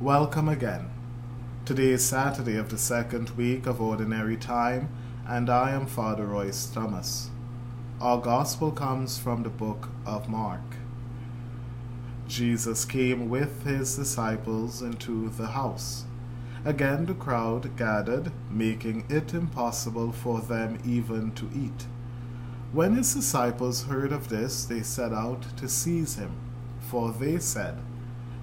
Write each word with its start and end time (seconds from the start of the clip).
Welcome 0.00 0.48
again. 0.48 0.90
Today 1.64 1.90
is 1.90 2.04
Saturday 2.04 2.54
of 2.54 2.70
the 2.70 2.78
second 2.78 3.30
week 3.30 3.66
of 3.66 3.80
Ordinary 3.80 4.36
Time, 4.36 4.90
and 5.26 5.50
I 5.50 5.72
am 5.72 5.86
Father 5.86 6.24
Royce 6.24 6.66
Thomas. 6.66 7.30
Our 8.00 8.20
Gospel 8.20 8.70
comes 8.70 9.18
from 9.18 9.42
the 9.42 9.48
book 9.48 9.88
of 10.06 10.28
Mark. 10.28 10.76
Jesus 12.28 12.84
came 12.84 13.28
with 13.28 13.64
his 13.64 13.96
disciples 13.96 14.82
into 14.82 15.30
the 15.30 15.48
house. 15.48 16.04
Again 16.64 17.06
the 17.06 17.14
crowd 17.14 17.76
gathered, 17.76 18.30
making 18.48 19.04
it 19.08 19.34
impossible 19.34 20.12
for 20.12 20.40
them 20.40 20.78
even 20.86 21.32
to 21.32 21.50
eat. 21.52 21.88
When 22.70 22.94
his 22.94 23.12
disciples 23.12 23.86
heard 23.86 24.12
of 24.12 24.28
this, 24.28 24.64
they 24.64 24.82
set 24.82 25.12
out 25.12 25.56
to 25.56 25.68
seize 25.68 26.14
him, 26.14 26.36
for 26.78 27.10
they 27.10 27.40
said, 27.40 27.78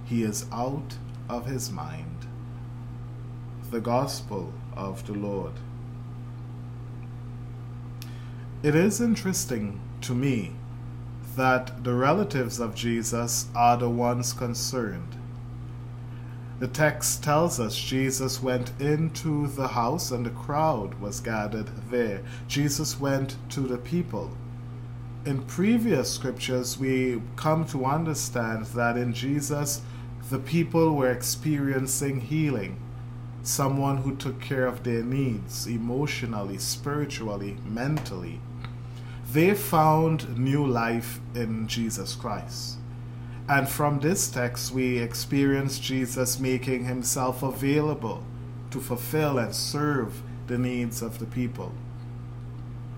He 0.03 0.21
is 0.21 0.47
out 0.51 0.97
of 1.29 1.45
his 1.45 1.71
mind. 1.71 2.27
The 3.71 3.79
Gospel 3.79 4.53
of 4.75 5.05
the 5.07 5.13
Lord. 5.13 5.53
It 8.63 8.75
is 8.75 9.01
interesting 9.01 9.79
to 10.01 10.13
me 10.13 10.53
that 11.35 11.83
the 11.83 11.93
relatives 11.93 12.59
of 12.59 12.75
Jesus 12.75 13.47
are 13.55 13.77
the 13.77 13.89
ones 13.89 14.33
concerned. 14.33 15.15
The 16.59 16.67
text 16.69 17.21
tells 17.21 17.59
us 17.59 17.75
Jesus 17.75 18.41
went 18.41 18.71
into 18.79 19.47
the 19.47 19.67
house 19.67 20.11
and 20.11 20.25
the 20.25 20.29
crowd 20.29 20.93
was 21.01 21.19
gathered 21.19 21.67
there. 21.89 22.23
Jesus 22.47 22.97
went 22.99 23.35
to 23.49 23.61
the 23.61 23.77
people. 23.77 24.31
In 25.25 25.41
previous 25.43 26.09
scriptures, 26.11 26.77
we 26.77 27.21
come 27.35 27.65
to 27.65 27.83
understand 27.83 28.65
that 28.67 28.95
in 28.95 29.11
Jesus, 29.11 29.81
the 30.29 30.39
people 30.39 30.95
were 30.95 31.11
experiencing 31.11 32.21
healing. 32.21 32.79
Someone 33.43 33.97
who 33.97 34.15
took 34.15 34.41
care 34.41 34.65
of 34.65 34.83
their 34.83 35.03
needs 35.03 35.67
emotionally, 35.67 36.57
spiritually, 36.57 37.57
mentally. 37.63 38.39
They 39.31 39.53
found 39.53 40.37
new 40.37 40.65
life 40.65 41.19
in 41.35 41.67
Jesus 41.67 42.15
Christ. 42.15 42.77
And 43.47 43.69
from 43.69 43.99
this 43.99 44.27
text, 44.27 44.71
we 44.71 44.97
experience 44.97 45.77
Jesus 45.77 46.39
making 46.39 46.85
himself 46.85 47.43
available 47.43 48.23
to 48.71 48.81
fulfill 48.81 49.37
and 49.37 49.53
serve 49.53 50.23
the 50.47 50.57
needs 50.57 51.03
of 51.03 51.19
the 51.19 51.25
people. 51.25 51.71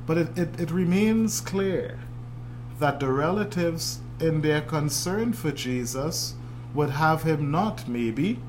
But 0.05 0.17
it, 0.17 0.37
it, 0.37 0.59
it, 0.59 0.71
remains 0.71 1.41
clear 1.41 1.99
that 2.79 3.01
the 3.01 3.09
relatives, 3.09 3.99
in 4.21 4.41
their 4.41 4.61
concern 4.61 5.33
for 5.33 5.51
Jesus, 5.51 6.35
would 6.73 6.91
have 6.91 7.23
him 7.23 7.51
not 7.51 7.87
maybe 7.87 8.39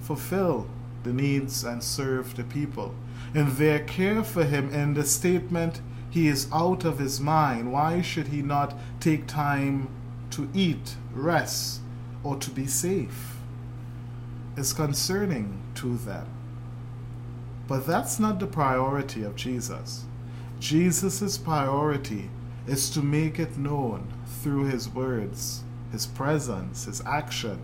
fulfill 0.00 0.66
the 1.02 1.12
needs 1.12 1.64
and 1.64 1.82
serve 1.82 2.36
the 2.36 2.44
people. 2.44 2.94
In 3.34 3.56
their 3.56 3.80
care 3.80 4.22
for 4.22 4.44
him, 4.44 4.72
in 4.72 4.94
the 4.94 5.04
statement, 5.04 5.80
he 6.10 6.26
is 6.28 6.48
out 6.52 6.84
of 6.84 6.98
his 6.98 7.20
mind, 7.20 7.72
why 7.72 8.02
should 8.02 8.28
he 8.28 8.42
not 8.42 8.74
take 8.98 9.26
time 9.26 9.88
to 10.30 10.48
eat, 10.52 10.96
rest, 11.12 11.80
or 12.24 12.36
to 12.36 12.50
be 12.50 12.66
safe? 12.66 13.36
Is 14.56 14.72
concerning 14.72 15.62
to 15.76 15.96
them. 15.96 16.26
But 17.68 17.86
that's 17.86 18.18
not 18.18 18.40
the 18.40 18.48
priority 18.48 19.22
of 19.22 19.36
Jesus. 19.36 20.04
Jesus' 20.58 21.38
priority 21.38 22.28
is 22.66 22.90
to 22.90 23.00
make 23.00 23.38
it 23.38 23.56
known 23.56 24.12
through 24.26 24.64
his 24.64 24.88
words, 24.88 25.62
his 25.92 26.06
presence, 26.06 26.84
his 26.84 27.02
action, 27.06 27.60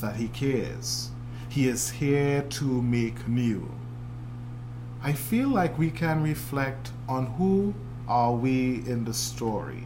that 0.00 0.16
he 0.16 0.28
cares. 0.28 1.10
He 1.48 1.68
is 1.68 1.90
here 1.90 2.42
to 2.42 2.82
make 2.82 3.28
new. 3.28 3.70
I 5.02 5.12
feel 5.12 5.48
like 5.48 5.78
we 5.78 5.90
can 5.90 6.22
reflect 6.22 6.90
on 7.08 7.26
who 7.26 7.74
are 8.08 8.32
we 8.32 8.82
in 8.86 9.04
the 9.04 9.14
story. 9.14 9.84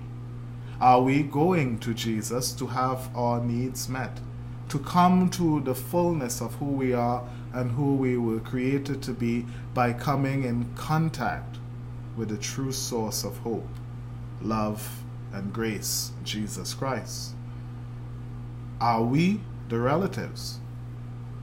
Are 0.80 1.02
we 1.02 1.24
going 1.24 1.78
to 1.80 1.92
Jesus 1.92 2.52
to 2.52 2.66
have 2.68 3.14
our 3.16 3.40
needs 3.40 3.88
met? 3.88 4.20
To 4.68 4.78
come 4.78 5.28
to 5.30 5.60
the 5.60 5.74
fullness 5.74 6.40
of 6.40 6.54
who 6.54 6.66
we 6.66 6.92
are 6.92 7.24
and 7.52 7.72
who 7.72 7.96
we 7.96 8.16
were 8.16 8.40
created 8.40 9.02
to 9.02 9.12
be 9.12 9.44
by 9.74 9.92
coming 9.92 10.44
in 10.44 10.72
contact 10.74 11.56
with 12.16 12.28
the 12.28 12.36
true 12.36 12.72
source 12.72 13.24
of 13.24 13.36
hope, 13.38 13.68
love, 14.40 15.02
and 15.32 15.52
grace, 15.52 16.12
Jesus 16.22 16.74
Christ? 16.74 17.34
Are 18.80 19.02
we 19.02 19.40
the 19.68 19.78
relatives 19.78 20.60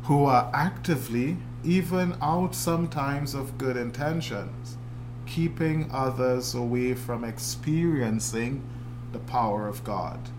who 0.03 0.25
are 0.25 0.49
actively, 0.53 1.37
even 1.63 2.15
out 2.21 2.55
sometimes 2.55 3.33
of 3.33 3.57
good 3.57 3.75
intentions, 3.75 4.77
keeping 5.25 5.89
others 5.91 6.55
away 6.55 6.93
from 6.93 7.25
experiencing 7.25 8.63
the 9.11 9.19
power 9.19 9.67
of 9.67 9.83
God? 9.83 10.29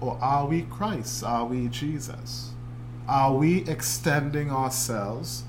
Or 0.00 0.16
are 0.20 0.46
we 0.46 0.62
Christ? 0.62 1.24
Are 1.24 1.44
we 1.44 1.68
Jesus? 1.68 2.52
Are 3.08 3.34
we 3.34 3.64
extending 3.68 4.50
ourselves? 4.50 5.42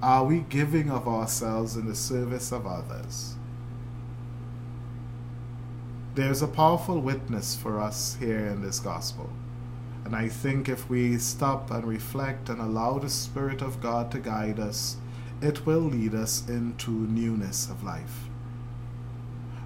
Are 0.00 0.24
we 0.24 0.40
giving 0.40 0.90
of 0.90 1.08
ourselves 1.08 1.76
in 1.76 1.86
the 1.86 1.94
service 1.96 2.52
of 2.52 2.66
others? 2.66 3.34
There's 6.14 6.42
a 6.42 6.46
powerful 6.46 7.00
witness 7.00 7.56
for 7.56 7.80
us 7.80 8.16
here 8.20 8.46
in 8.46 8.62
this 8.62 8.78
gospel. 8.78 9.30
And 10.04 10.14
I 10.14 10.28
think 10.28 10.68
if 10.68 10.88
we 10.90 11.18
stop 11.18 11.70
and 11.70 11.86
reflect 11.86 12.48
and 12.48 12.60
allow 12.60 12.98
the 12.98 13.08
Spirit 13.08 13.62
of 13.62 13.80
God 13.80 14.10
to 14.12 14.18
guide 14.18 14.60
us, 14.60 14.96
it 15.40 15.66
will 15.66 15.80
lead 15.80 16.14
us 16.14 16.46
into 16.48 16.90
newness 16.90 17.68
of 17.70 17.82
life. 17.82 18.28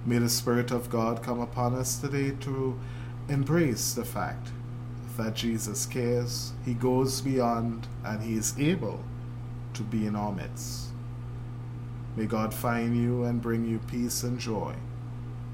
May 0.05 0.17
the 0.19 0.29
Spirit 0.29 0.71
of 0.71 0.89
God 0.89 1.21
come 1.21 1.41
upon 1.41 1.75
us 1.75 1.97
today 1.97 2.31
to 2.41 2.79
embrace 3.27 3.93
the 3.93 4.05
fact 4.05 4.49
that 5.17 5.35
Jesus 5.35 5.85
cares, 5.85 6.53
He 6.63 6.73
goes 6.73 7.19
beyond, 7.19 7.87
and 8.05 8.23
He 8.23 8.35
is 8.35 8.57
able 8.57 9.03
to 9.73 9.83
be 9.83 10.07
in 10.07 10.15
our 10.15 10.31
midst. 10.31 10.87
May 12.15 12.25
God 12.25 12.53
find 12.53 12.97
you 12.97 13.25
and 13.25 13.41
bring 13.41 13.65
you 13.65 13.79
peace 13.79 14.23
and 14.23 14.39
joy, 14.39 14.73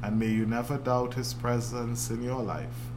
and 0.04 0.20
may 0.20 0.30
you 0.30 0.46
never 0.46 0.78
doubt 0.78 1.16
His 1.16 1.34
presence 1.34 2.12
in 2.12 2.24
your 2.24 2.42
life, 2.42 2.92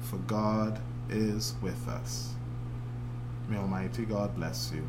for 0.00 0.18
God 0.18 0.80
is 1.10 1.54
with 1.62 1.88
us. 1.88 2.34
May 3.48 3.56
Almighty 3.58 4.04
God 4.04 4.34
bless 4.36 4.72
you. 4.74 4.86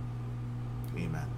Amen. 0.98 1.37